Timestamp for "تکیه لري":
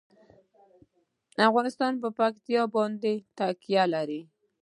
3.37-4.21